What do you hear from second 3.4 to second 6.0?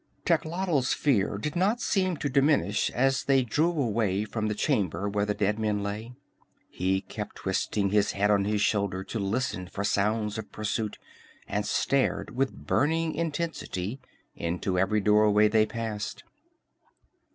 drew away from the chamber where the dead men